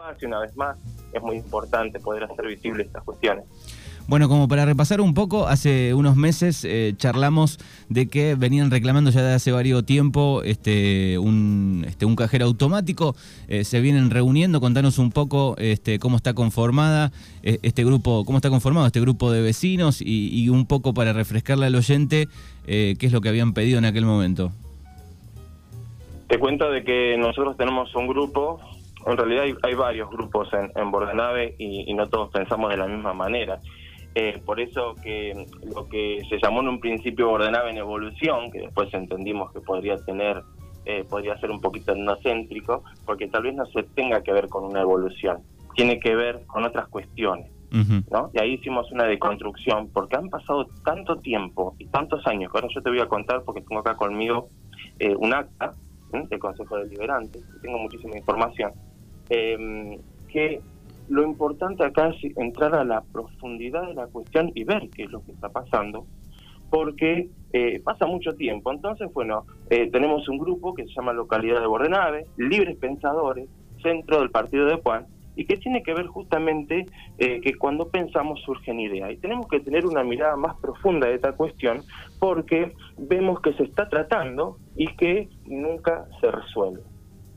[0.00, 0.76] espacio una vez más.
[1.12, 3.44] Es muy importante poder hacer visibles estas cuestiones.
[4.06, 9.10] Bueno, como para repasar un poco, hace unos meses eh, charlamos de que venían reclamando
[9.10, 13.14] ya de hace varios tiempo este, un, este, un cajero automático.
[13.46, 17.12] Eh, se vienen reuniendo, contanos un poco este, cómo está conformada
[17.42, 21.66] eh, este grupo, cómo está conformado este grupo de vecinos y, un poco para refrescarle
[21.66, 22.28] al oyente
[22.66, 24.50] qué es lo que habían pedido en aquel momento.
[26.28, 28.60] Te cuento de que nosotros tenemos un grupo
[29.06, 33.14] en realidad hay, varios grupos en, en Bordenave y, no todos pensamos de la misma
[33.14, 33.58] manera.
[34.14, 38.60] Eh, por eso que lo que se llamó en un principio Bordenave en evolución, que
[38.60, 40.42] después entendimos que podría tener,
[40.84, 44.64] eh, podría ser un poquito etnocéntrico, porque tal vez no se tenga que ver con
[44.64, 45.42] una evolución,
[45.76, 47.50] tiene que ver con otras cuestiones.
[48.10, 48.30] ¿no?
[48.34, 52.68] Y ahí hicimos una deconstrucción, porque han pasado tanto tiempo y tantos años, que ahora
[52.74, 54.48] yo te voy a contar, porque tengo acá conmigo
[54.98, 55.74] eh, un acta
[56.10, 58.72] del Consejo Deliberante, tengo muchísima información,
[59.30, 60.60] que
[61.10, 65.10] lo importante acá es entrar a la profundidad de la cuestión y ver qué es
[65.10, 66.06] lo que está pasando,
[66.70, 68.72] porque eh, pasa mucho tiempo.
[68.72, 73.48] Entonces, bueno, eh, tenemos un grupo que se llama Localidad de Bordenave, Libres Pensadores,
[73.82, 76.86] centro del partido de Juan, y que tiene que ver justamente
[77.18, 79.10] eh, que cuando pensamos surgen ideas.
[79.12, 81.82] Y tenemos que tener una mirada más profunda de esta cuestión
[82.20, 86.82] porque vemos que se está tratando y que nunca se resuelve.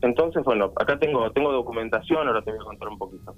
[0.03, 3.35] Entonces, bueno, acá tengo, tengo documentación, ahora te voy a contar un poquito.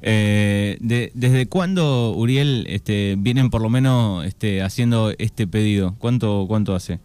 [0.00, 5.94] Eh, ¿Desde cuándo, Uriel, este, vienen por lo menos este, haciendo este pedido?
[5.98, 7.00] ¿Cuánto, cuánto hace?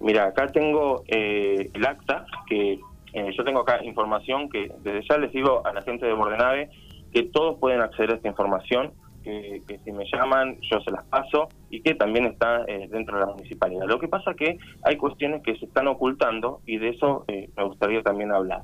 [0.00, 2.78] Mira, acá tengo eh, el acta, que
[3.12, 6.70] eh, yo tengo acá información que desde ya les digo a la gente de Bordenave
[7.12, 8.92] que todos pueden acceder a esta información,
[9.66, 13.32] que, si me llaman yo se las paso y que también está dentro de la
[13.32, 13.86] municipalidad.
[13.86, 18.02] Lo que pasa que hay cuestiones que se están ocultando y de eso me gustaría
[18.02, 18.62] también hablar.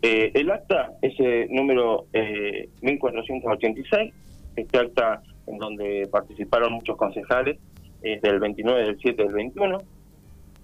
[0.00, 4.12] Eh, el acta es el número eh, 1486,
[4.54, 7.58] este acta en donde participaron muchos concejales,
[8.02, 9.78] es del 29 del 7 del 21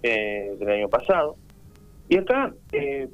[0.02, 1.36] eh, del año pasado.
[2.08, 3.08] Y acá eh,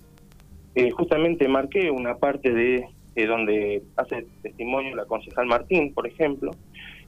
[0.90, 6.52] justamente marqué una parte de donde hace testimonio la concejal Martín, por ejemplo,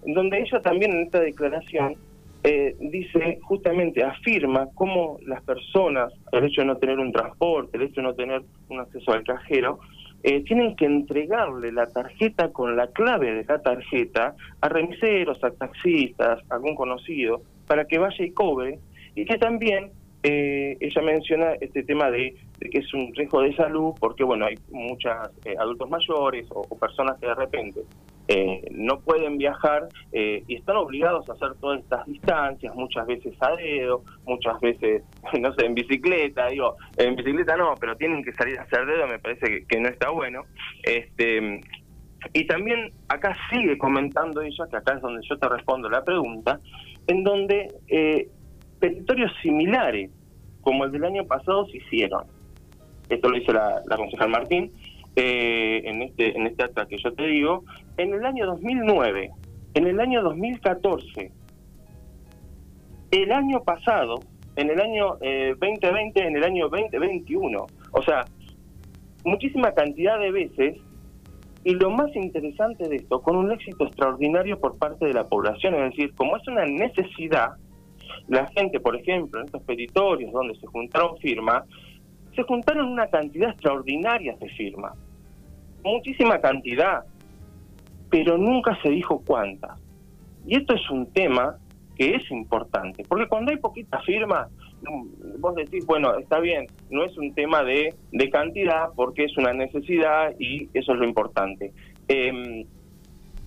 [0.04, 1.96] donde ella también en esta declaración
[2.44, 7.84] eh, dice, justamente afirma cómo las personas, el hecho de no tener un transporte, el
[7.84, 9.78] hecho de no tener un acceso al cajero,
[10.24, 15.50] eh, tienen que entregarle la tarjeta con la clave de la tarjeta a remiseros, a
[15.50, 18.78] taxistas, a algún conocido, para que vaya y cobre,
[19.14, 19.92] y que también
[20.24, 24.54] eh, ella menciona este tema de, que es un riesgo de salud porque bueno hay
[24.70, 25.12] muchos
[25.44, 27.80] eh, adultos mayores o, personas que de repente
[28.28, 33.56] eh, no pueden viajar y están obligados a hacer todas estas distancias muchas veces a
[33.56, 35.02] dedo muchas veces
[35.40, 39.08] no sé en bicicleta digo en bicicleta no pero tienen que salir a hacer dedo
[39.08, 40.44] me parece que, que no está bueno.
[40.84, 41.60] Este
[42.32, 46.60] y también acá sigue comentando ella que acá es donde yo te respondo la pregunta
[47.08, 47.68] en donde
[48.82, 50.10] petitorios similares,
[50.60, 52.24] como el del año pasado, se hicieron.
[53.08, 54.72] Esto lo hizo la, concejal Martín
[55.14, 57.64] eh, en, este, en este acta que yo te digo.
[57.96, 59.30] En el año 2009,
[59.74, 61.30] en el año 2014,
[63.12, 64.18] el año pasado,
[64.56, 67.66] en el año 2020, eh, en el año 2021.
[67.92, 68.24] O sea,
[69.24, 70.76] muchísima cantidad de veces
[71.62, 75.74] y lo más interesante de esto, con un éxito extraordinario por parte de la población,
[75.74, 77.52] es decir, como es una necesidad,
[78.28, 81.64] la gente, por ejemplo, en estos petitorios donde se juntaron firmas,
[82.34, 84.94] se juntaron una cantidad extraordinaria de firmas,
[85.84, 87.04] muchísima cantidad,
[88.10, 89.80] pero nunca se dijo cuántas.
[90.46, 91.56] Y esto es un tema
[91.96, 94.48] que es importante, porque cuando hay poquitas firmas,
[95.38, 99.52] vos decís, bueno, está bien, no es un tema de, de cantidad, porque es una
[99.52, 101.72] necesidad y eso es lo importante.
[102.08, 102.64] Em,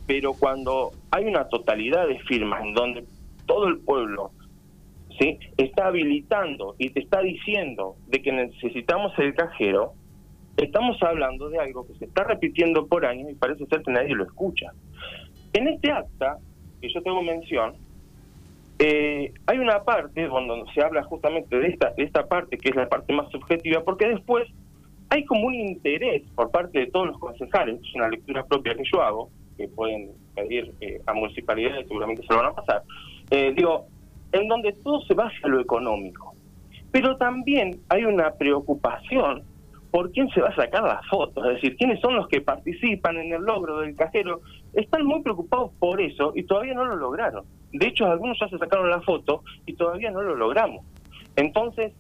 [0.08, 3.06] pero cuando hay una totalidad de firmas en donde
[3.46, 4.32] todo el pueblo
[5.20, 5.40] ¿sí?
[5.58, 9.94] está habilitando y te está diciendo de que necesitamos el cajero,
[10.58, 14.16] estamos hablando de algo que se está repitiendo por años y parece ser que nadie
[14.16, 14.72] lo escucha.
[15.54, 16.38] En este acta,
[16.82, 17.76] que yo tengo mención,
[18.80, 22.76] eh, hay una parte donde se habla justamente de esta, de esta parte, que es
[22.76, 24.48] la parte más subjetiva, porque después
[25.10, 28.84] hay como un interés por parte de todos los concejales, es una lectura propia que
[28.92, 32.84] yo hago, que pueden pedir eh, a municipalidades, seguramente se lo van a pasar.
[33.32, 33.88] Eh, digo,
[34.42, 36.34] en donde todo se basa en lo económico.
[36.92, 39.44] Pero también hay una preocupación
[39.92, 43.18] por quién se va a sacar las fotos, es decir, quiénes son los que participan
[43.18, 44.42] en el logro del cajero.
[44.74, 47.46] Están muy preocupados por eso y todavía no lo lograron.
[47.72, 50.86] De hecho, algunos ya se sacaron la foto y todavía no lo logramos.
[51.36, 51.94] Entonces,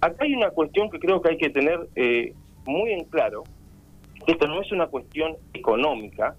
[0.00, 2.32] acá hay una cuestión que creo que hay que tener eh,
[2.66, 3.44] muy en claro
[4.26, 6.34] esto no es una cuestión económica,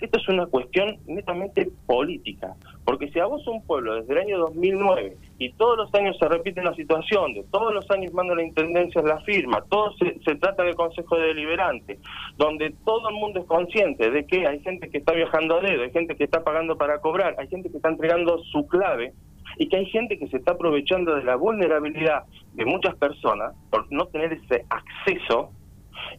[0.00, 4.38] esto es una cuestión netamente política, porque si a vos un pueblo desde el año
[4.38, 8.42] 2009 y todos los años se repite la situación, de todos los años manda la
[8.42, 11.98] intendencia la firma, todo se, trata del Consejo de Deliberante,
[12.36, 15.82] donde todo el mundo es consciente de que hay gente que está viajando a dedo,
[15.82, 19.12] hay gente que está pagando para cobrar, hay gente que está entregando su clave
[19.58, 22.24] y que hay gente que se está aprovechando de la vulnerabilidad
[22.54, 25.50] de muchas personas por no tener ese acceso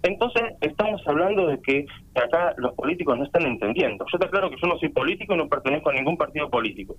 [0.01, 1.85] entonces, estamos hablando de que
[2.15, 4.05] acá los políticos no están entendiendo.
[4.11, 6.95] Yo te aclaro que yo no soy político y no pertenezco a ningún partido político.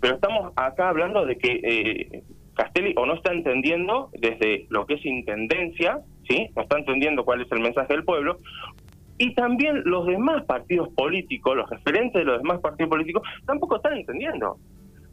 [0.00, 2.22] Pero estamos acá hablando de que eh,
[2.54, 6.48] Castelli o no está entendiendo desde lo que es intendencia, ¿sí?
[6.56, 8.38] No está entendiendo cuál es el mensaje del pueblo.
[9.18, 13.96] Y también los demás partidos políticos, los referentes de los demás partidos políticos, tampoco están
[13.96, 14.58] entendiendo.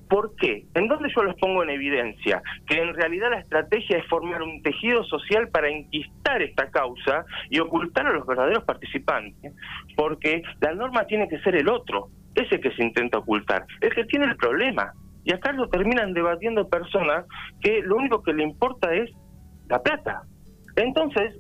[0.10, 0.66] ¿Por qué?
[0.76, 2.42] ¿En dónde yo les pongo en evidencia?
[2.68, 7.60] Que en realidad la estrategia es formar un tejido social para enquistar esta causa y
[7.60, 9.54] ocultar a los verdaderos participantes,
[9.96, 14.06] porque la norma tiene que ser el otro, ese que se intenta ocultar, el que
[14.06, 14.94] tiene el problema.
[15.24, 17.26] Y acá lo terminan debatiendo personas
[17.62, 19.10] que lo único que le importa es
[19.70, 20.24] la plata.
[20.76, 21.36] Entonces,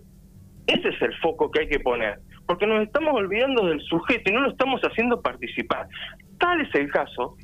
[0.67, 4.33] ese es el foco que hay que poner, porque nos estamos olvidando del sujeto y
[4.33, 5.87] no lo estamos haciendo participar.
[6.39, 7.35] Tal es el caso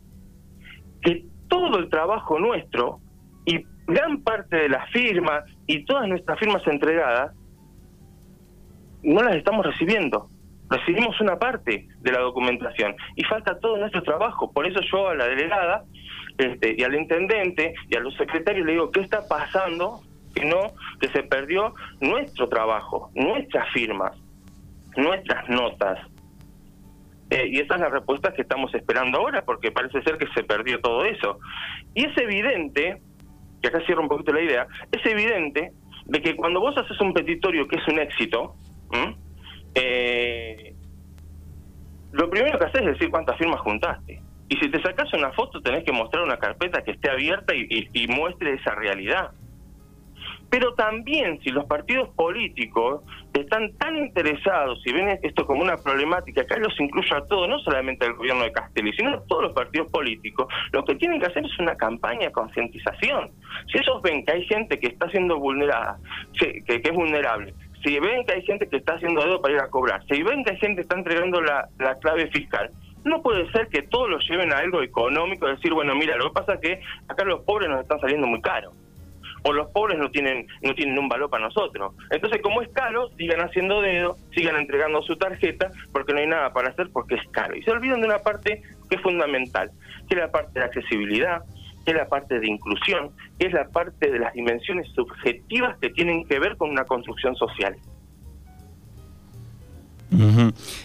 [1.01, 3.00] que todo el trabajo nuestro
[3.46, 7.34] y gran parte de las firmas y todas nuestras firmas entregadas
[9.04, 10.30] no las estamos recibiendo.
[10.69, 14.51] Recibimos una parte de la documentación y falta todo nuestro trabajo.
[14.51, 15.84] Por eso yo a la delegada
[16.38, 20.01] este, y al intendente y a los secretarios le digo, ¿qué está pasando?
[20.36, 24.12] Que no, que se perdió nuestro trabajo, nuestras firmas,
[24.96, 26.00] nuestras notas,
[27.30, 30.44] eh, y esa es la respuesta que estamos esperando ahora, porque parece ser que se
[30.44, 31.40] perdió todo eso.
[31.94, 33.02] Y es evidente,
[33.62, 35.72] y acá cierro un poquito la idea, es evidente
[36.06, 38.56] de que cuando vos haces un petitorio que es un éxito,
[39.76, 40.74] eh,
[42.12, 44.22] lo primero que haces es decir cuántas firmas juntaste.
[44.48, 48.08] Y si te sacas una foto tenés que mostrar una carpeta que esté abierta y
[48.08, 49.32] muestre esa realidad.
[50.50, 53.04] Pero también si los partidos políticos
[53.34, 57.60] están tan interesados y ven esto como una problemática, acá los incluyo a todos, no
[57.60, 61.28] solamente al gobierno de Castelli, sino a todos los partidos políticos, lo que tienen que
[61.28, 63.31] hacer es una campaña de concientización.
[63.72, 65.98] Si ellos ven que hay gente que está siendo vulnerada,
[66.40, 67.54] que, es vulnerable,
[67.84, 70.44] si ven que hay gente que está haciendo dedo para ir a cobrar, si ven
[70.44, 72.72] que hay gente que está entregando la, la clave fiscal,
[73.06, 76.34] no puede ser que todos lo lleven a algo económico, decir, bueno, mira, lo que
[76.34, 78.74] pasa es que acá los pobres nos están saliendo muy caros
[79.44, 81.94] o los pobres no tienen no tienen un valor para nosotros.
[82.09, 86.53] Entonces, como es caro, sigan haciendo dedo, sigan entregando su tarjeta, porque no hay nada
[86.53, 87.56] para hacer porque es caro.
[87.56, 89.71] Y se olvidan de una parte que es fundamental,
[90.07, 91.41] que es la parte de accesibilidad,
[91.86, 95.89] que es la parte de inclusión, que es la parte de las dimensiones subjetivas que
[95.89, 97.75] tienen que ver con una construcción social.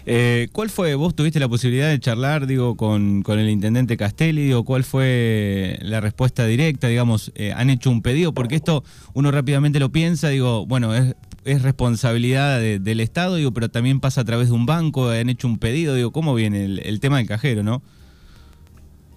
[0.06, 4.42] Eh, ¿Cuál fue, vos tuviste la posibilidad de charlar, digo, con, con el intendente Castelli,
[4.42, 8.34] digo, cuál fue la respuesta directa, digamos, eh, han hecho un pedido?
[8.34, 8.84] Porque esto
[9.14, 14.22] uno rápidamente lo piensa, digo, bueno, es, es responsabilidad del Estado, digo, pero también pasa
[14.22, 17.26] a través de un banco, han hecho un pedido, digo, ¿cómo viene el, tema del
[17.26, 17.82] cajero, no?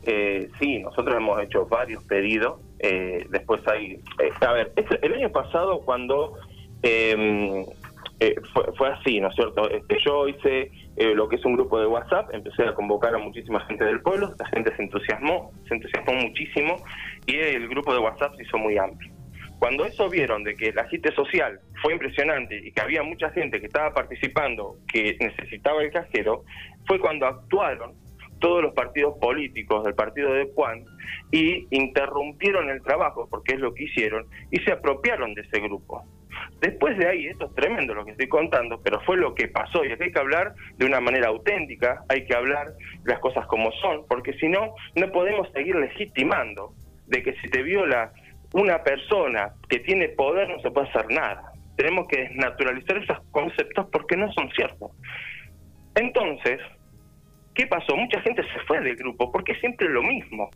[0.04, 2.60] Eh, sí, nosotros hemos hecho varios pedidos,
[3.30, 4.00] después hay,
[4.40, 4.72] a ver,
[5.02, 6.38] el año pasado cuando
[6.84, 7.66] eh,
[8.78, 9.70] fue, así, ¿no es cierto?
[9.70, 13.20] Este, yo hice eh, lo que es un grupo de WhatsApp, empecé a convocar a
[13.20, 16.84] muchísima gente del pueblo, la gente se entusiasmó, se entusiasmó muchísimo
[17.28, 19.14] y el grupo de WhatsApp se hizo muy amplio.
[19.60, 23.60] Cuando eso vieron de que el agite social fue impresionante y que había mucha gente
[23.60, 26.44] que estaba participando, que necesitaba el cajero,
[26.86, 27.96] fue cuando actuaron
[28.40, 30.86] todos los partidos políticos del partido de Juan
[31.32, 36.04] y interrumpieron el trabajo, porque es lo que hicieron, y se apropiaron de ese grupo.
[36.60, 39.86] Después de ahí, esto es tremendo lo que estoy contando, pero fue lo que pasó
[39.86, 44.06] y hay que hablar de una manera auténtica, hay que hablar las cosas como son,
[44.08, 46.74] porque si no, no podemos seguir legitimando
[47.08, 48.12] de que si te viola
[48.54, 51.52] una persona que tiene poder no se puede hacer nada.
[51.76, 54.92] Tenemos que desnaturalizar esos conceptos porque no son ciertos.
[55.96, 56.60] Entonces,
[57.54, 57.96] ¿qué pasó?
[57.96, 60.50] Mucha gente se fue del grupo porque es siempre lo mismo.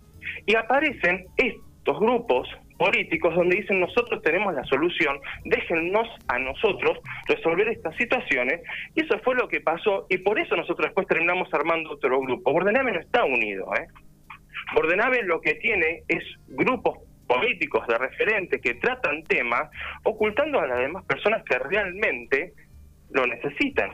[0.46, 2.48] Y aparecen estos grupos
[2.82, 6.98] políticos donde dicen nosotros tenemos la solución, déjennos a nosotros
[7.28, 8.60] resolver estas situaciones.
[8.96, 12.52] Y eso fue lo que pasó y por eso nosotros después terminamos armando otro grupo.
[12.52, 13.72] Bordenave no está unido.
[13.76, 13.86] ¿eh?
[14.74, 16.98] Bordenave lo que tiene es grupos
[17.28, 19.70] políticos de referente que tratan temas
[20.04, 22.54] ocultando a las demás personas que realmente
[23.12, 23.92] lo necesitan.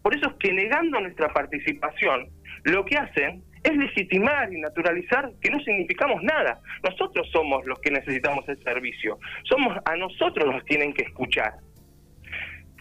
[0.00, 2.28] Por eso es que negando nuestra participación,
[2.64, 6.60] lo que hacen es legitimar y naturalizar que no significamos nada.
[6.82, 9.18] Nosotros somos los que necesitamos el servicio.
[9.44, 11.54] Somos a nosotros los que tienen que escuchar.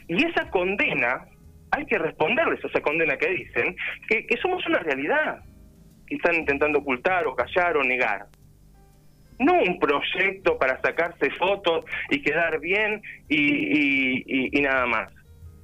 [0.08, 1.26] Y esa condena,
[1.72, 3.76] hay que responderles a esa condena que dicen,
[4.10, 5.42] que, somos una realidad,
[6.08, 8.26] que están intentando ocultar o callar o negar.
[9.40, 15.14] No un proyecto para sacarse fotos y quedar bien y, nada más.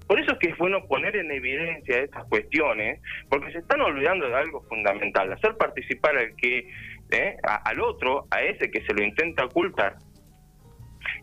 [0.08, 4.28] Por eso es que es bueno poner en evidencia estas cuestiones, porque se están olvidando
[4.28, 6.70] de algo fundamental, hacer participar al que,
[7.12, 7.38] ¿eh?
[7.44, 9.98] al otro, a ese que se lo intenta ocultar,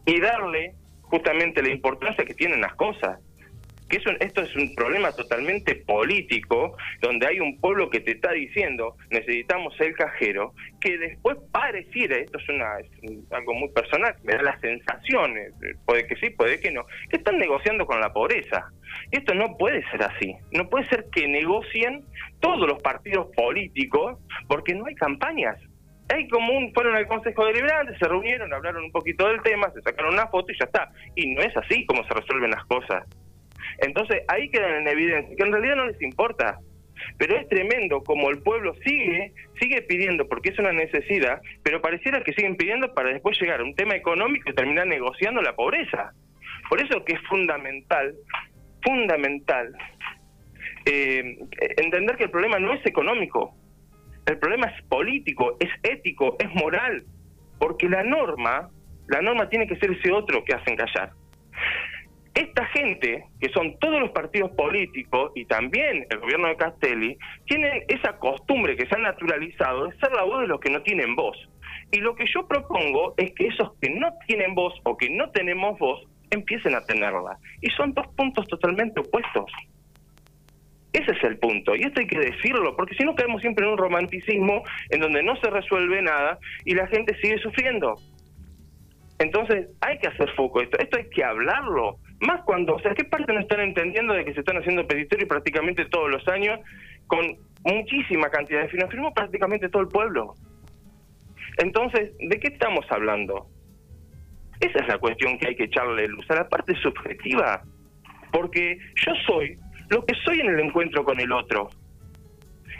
[0.04, 3.20] y darle justamente la importancia que tienen las cosas
[3.88, 8.96] que esto es un problema totalmente político, donde hay un pueblo que te está diciendo
[9.10, 12.76] necesitamos el cajero, que después pareciera, esto es, una,
[13.30, 15.52] algo muy personal, me da las sensaciones,
[15.86, 18.70] puede que sí, puede que no, que están negociando con la pobreza.
[19.10, 20.36] Y esto no puede ser así.
[20.52, 22.04] No puede ser que negocien
[22.40, 25.58] todos los partidos políticos porque no hay campañas
[26.12, 29.80] hay como un, fueron al Consejo Deliberante, se reunieron, hablaron un poquito del tema, se
[29.82, 30.90] sacaron una foto y ya está.
[31.14, 33.04] Y no es así como se resuelven las cosas.
[33.78, 36.58] Entonces ahí quedan en evidencia que en realidad no les importa.
[37.18, 42.22] Pero es tremendo como el pueblo sigue, sigue pidiendo porque es una necesidad, pero pareciera
[42.22, 46.12] que siguen pidiendo para después llegar a un tema económico y terminar negociando la pobreza.
[46.68, 48.14] Por eso que es fundamental,
[48.82, 49.76] fundamental,
[50.86, 51.38] eh,
[51.76, 53.54] entender que el problema no es económico,
[54.26, 57.04] el problema es político, es ético, es moral,
[57.58, 58.70] porque la norma,
[59.08, 61.12] la norma tiene que ser ese otro que hacen callar.
[62.72, 67.16] Gente, que son todos los partidos políticos y también el gobierno de Castelli,
[67.46, 70.82] tienen esa costumbre que se ha naturalizado de ser la voz de los que no
[70.82, 71.36] tienen voz.
[71.92, 75.30] Y lo que yo propongo es que esos que no tienen voz o que no
[75.30, 77.38] tenemos voz empiecen a tenerla.
[77.60, 79.50] Y son dos puntos totalmente opuestos.
[80.92, 83.72] Ese es el punto, y esto hay que decirlo, porque si no caemos siempre en
[83.72, 87.96] un romanticismo en donde no se resuelve nada y la gente sigue sufriendo.
[89.18, 93.04] Entonces hay que hacer foco esto, esto hay que hablarlo, más cuando, o sea, ¿qué
[93.04, 96.60] parte no están entendiendo de que se están haciendo petitorios prácticamente todos los años
[97.06, 98.90] con muchísima cantidad de firmas?
[98.90, 100.34] Firmó prácticamente todo el pueblo.
[101.58, 103.46] Entonces, ¿de qué estamos hablando?
[104.60, 107.62] Esa es la cuestión que hay que echarle luz, a la parte subjetiva.
[108.32, 109.58] Porque yo soy
[109.90, 111.68] lo que soy en el encuentro con el otro.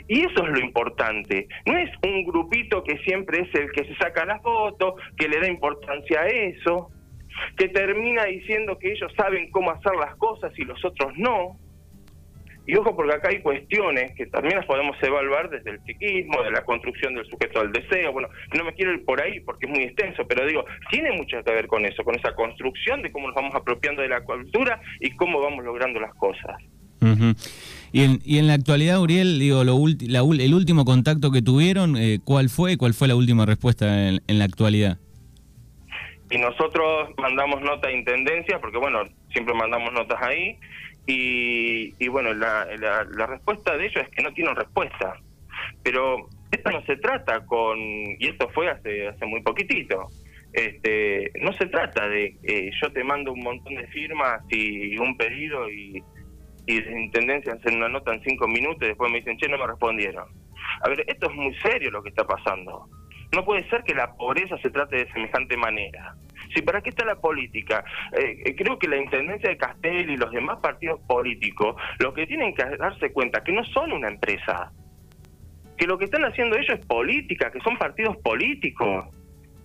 [0.07, 1.47] Y eso es lo importante.
[1.65, 5.39] No es un grupito que siempre es el que se saca la foto, que le
[5.39, 6.91] da importancia a eso
[7.57, 11.57] que termina diciendo que ellos saben cómo hacer las cosas y los otros no.
[12.67, 16.49] Y ojo, porque acá hay cuestiones que también las podemos evaluar desde el psiquismo, de
[16.49, 18.11] la construcción del sujeto del deseo.
[18.11, 18.27] Bueno,
[18.57, 21.51] no me quiero ir por ahí porque es muy extenso, pero digo, tiene mucho que
[21.51, 25.11] ver con eso, con esa construcción de cómo nos vamos apropiando de la cultura y
[25.11, 26.57] cómo vamos logrando las cosas.
[27.91, 32.77] y, en, la actualidad, Uriel, digo, lo el último contacto que tuvieron, eh, ¿cuál fue?
[32.77, 34.97] ¿Cuál fue la última respuesta en la actualidad?
[36.29, 40.57] Y nosotros mandamos nota a Intendencia, porque bueno, siempre mandamos notas ahí,
[41.07, 45.19] y, y bueno, la, la, respuesta de ellos es que no tienen respuesta.
[45.83, 50.07] Pero esto no se trata con, y esto fue hace, hace muy poquitito,
[50.55, 55.17] este, no se trata de eh, yo te mando un montón de firmas y un
[55.17, 56.01] pedido y,
[56.65, 59.57] y de Intendencia hacen una nota en cinco minutos y después me dicen, che, no
[59.57, 60.25] me respondieron.
[60.81, 62.87] A ver, esto es muy serio lo que está pasando.
[63.33, 66.15] No puede ser que la pobreza se trate de semejante manera.
[66.53, 67.83] Si para qué está la política,
[68.17, 72.27] eh, eh, creo que la intendencia de Castel y los demás partidos políticos lo que
[72.27, 74.71] tienen que darse cuenta que no son una empresa,
[75.77, 79.05] que lo que están haciendo ellos es política, que son partidos políticos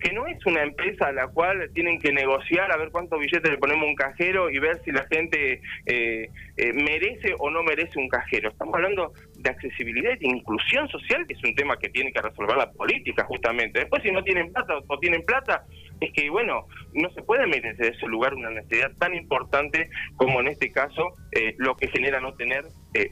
[0.01, 3.51] que no es una empresa a la cual tienen que negociar a ver cuántos billetes
[3.51, 7.99] le ponemos un cajero y ver si la gente eh, eh, merece o no merece
[7.99, 8.49] un cajero.
[8.49, 12.21] Estamos hablando de accesibilidad y de inclusión social, que es un tema que tiene que
[12.21, 13.79] resolver la política justamente.
[13.79, 15.63] Después si no tienen plata o tienen plata,
[15.99, 20.41] es que bueno, no se puede meter en ese lugar una necesidad tan importante como
[20.41, 22.65] en este caso eh, lo que genera no tener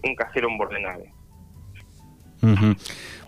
[0.04, 1.19] un cajero en Bordenave.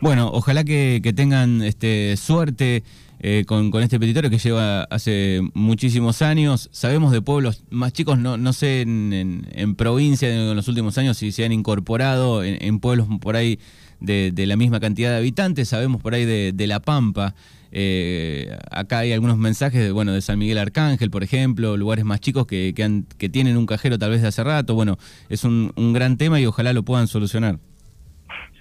[0.02, 2.84] Bueno, ojalá que, tengan este, suerte
[3.20, 6.70] eh, con, este petitorio que lleva hace muchísimos años.
[6.72, 11.32] Sabemos de pueblos más chicos, no, sé en, en, provincia en los últimos años si
[11.32, 13.60] se han incorporado en, pueblos por ahí
[14.00, 15.70] de, la misma cantidad de habitantes.
[15.70, 17.36] Sabemos por ahí de, La Pampa.
[17.74, 22.20] Eh, acá hay algunos mensajes de, bueno, de San Miguel Arcángel, por ejemplo, lugares más
[22.20, 24.74] chicos que, que, han, que tienen un cajero tal vez de hace rato.
[24.74, 24.98] Bueno,
[25.30, 27.60] es un gran tema y ojalá lo puedan solucionar.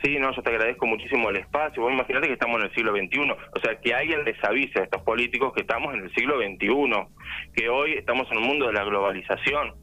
[0.02, 1.82] Sí, no, yo te agradezco muchísimo el espacio.
[1.82, 3.30] Vos imaginate que estamos en el siglo XXI.
[3.30, 6.68] O sea, que alguien les avise a estos políticos que estamos en el siglo XXI,
[7.54, 9.74] que hoy estamos en un mundo de la globalización.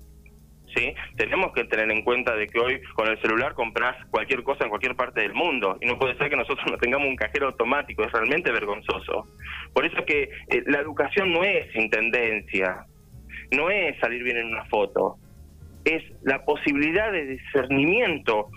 [0.76, 0.94] ¿Sí?
[1.16, 4.70] Tenemos que tener en cuenta de que hoy con el celular compras cualquier cosa en
[4.70, 8.04] cualquier parte del mundo y no puede ser que nosotros no tengamos un cajero automático,
[8.04, 9.28] es realmente vergonzoso.
[9.74, 12.86] Por eso es que eh, la educación no es intendencia,
[13.52, 15.16] no es salir bien en una foto,
[15.86, 18.50] es la posibilidad de discernimiento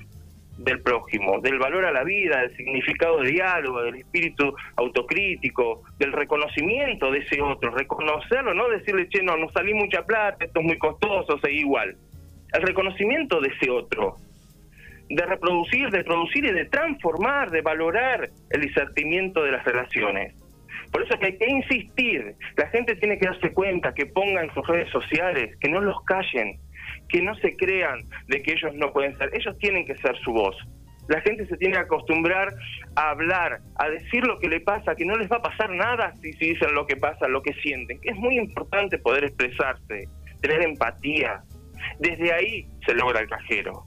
[0.61, 6.13] del prójimo, del valor a la vida, del significado del diálogo, del espíritu autocrítico, del
[6.13, 10.67] reconocimiento de ese otro, reconocerlo, no decirle, che, no, no salí mucha plata, esto es
[10.67, 11.97] muy costoso, seguí igual.
[12.53, 14.17] El reconocimiento de ese otro,
[15.09, 20.35] de reproducir, de producir y de transformar, de valorar el discernimiento de las relaciones.
[20.93, 24.67] Por eso que hay que insistir, la gente tiene que darse cuenta, que pongan sus
[24.67, 26.59] redes sociales, que no los callen,
[27.11, 30.33] que no se crean de que ellos no pueden ser, ellos tienen que ser su
[30.33, 30.57] voz.
[31.09, 32.55] La gente se tiene que acostumbrar
[32.95, 36.15] a hablar, a decir lo que le pasa, que no les va a pasar nada
[36.23, 37.99] si, dicen lo que pasa, lo que sienten.
[38.05, 40.09] Es muy importante poder expresarse,
[40.41, 41.43] tener empatía.
[41.99, 43.85] Desde ahí se logra el cajero.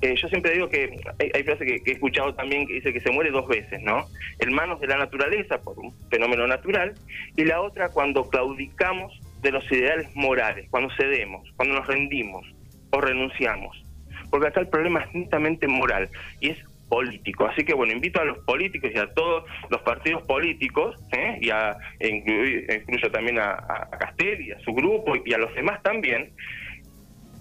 [0.00, 2.92] Eh, yo siempre digo que hay, hay frases que, que, he escuchado también que dice
[2.92, 4.06] que se muere dos veces, ¿no?
[4.40, 6.94] En manos de la naturaleza por un fenómeno natural
[7.36, 12.46] y la otra cuando claudicamos de los ideales morales, cuando cedemos, cuando nos rendimos
[12.90, 13.84] o renunciamos.
[14.30, 16.08] Porque acá el problema es netamente moral
[16.40, 17.46] y es político.
[17.46, 21.38] Así que bueno, invito a los políticos y a todos los partidos políticos, ¿eh?
[21.40, 25.54] y a, e incluyo, también a, a Castel y a su grupo y a los
[25.54, 26.32] demás también,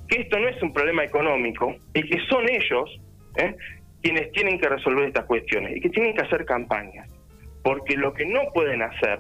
[0.07, 2.99] que esto no es un problema económico y que son ellos
[3.37, 3.55] ¿eh?
[4.01, 7.09] quienes tienen que resolver estas cuestiones y que tienen que hacer campañas.
[7.63, 9.19] Porque lo que no pueden hacer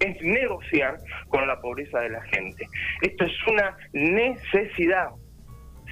[0.00, 0.98] es negociar
[1.28, 2.66] con la pobreza de la gente.
[3.02, 5.10] Esto es una necesidad.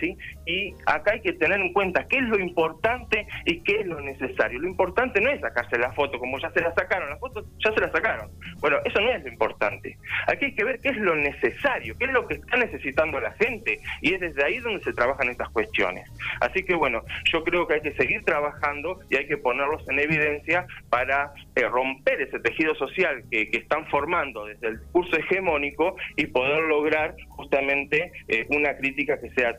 [0.00, 0.16] ¿Sí?
[0.47, 4.01] Y acá hay que tener en cuenta qué es lo importante y qué es lo
[4.01, 4.59] necesario.
[4.59, 7.73] Lo importante no es sacarse la foto, como ya se la sacaron, la foto ya
[7.73, 8.31] se la sacaron.
[8.61, 9.97] Bueno, eso no es lo importante.
[10.27, 13.33] Aquí hay que ver qué es lo necesario, qué es lo que está necesitando la
[13.33, 16.11] gente, y es desde ahí donde se trabajan estas cuestiones.
[16.41, 19.99] Así que bueno, yo creo que hay que seguir trabajando y hay que ponerlos en
[19.99, 25.97] evidencia para eh, romper ese tejido social que, que, están formando desde el discurso hegemónico
[26.17, 29.57] y poder lograr justamente eh, una crítica que sea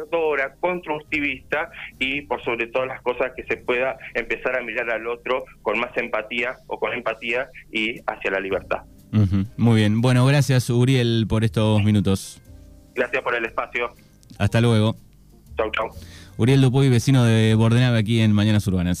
[0.00, 5.06] transformadora, constructivista y por sobre todas las cosas que se pueda empezar a mirar al
[5.06, 8.82] otro con más empatía o con empatía y hacia la libertad.
[9.12, 9.46] Uh -huh.
[9.56, 10.00] Muy bien.
[10.00, 12.40] Bueno, gracias Uriel por estos minutos.
[12.94, 13.92] Gracias por el espacio.
[14.38, 14.96] Hasta luego.
[15.56, 15.88] Chau, chau.
[16.36, 19.00] Uriel Dupuy, vecino de Bordenave aquí en Mañanas Urbanas.